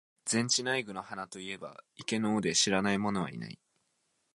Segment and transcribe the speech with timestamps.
[0.25, 3.59] 禅智内供の鼻と云えば、池の尾で知らない者はない。